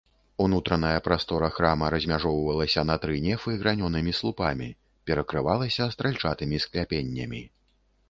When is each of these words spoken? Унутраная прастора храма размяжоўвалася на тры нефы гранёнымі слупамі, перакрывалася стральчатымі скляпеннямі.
Унутраная 0.43 1.01
прастора 1.07 1.49
храма 1.57 1.89
размяжоўвалася 1.95 2.85
на 2.91 2.97
тры 3.05 3.21
нефы 3.27 3.51
гранёнымі 3.61 4.17
слупамі, 4.23 4.69
перакрывалася 5.11 5.83
стральчатымі 5.97 6.65
скляпеннямі. 6.69 7.49